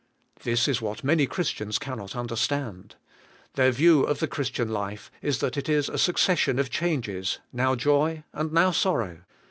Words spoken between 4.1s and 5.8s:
the Christian life is that it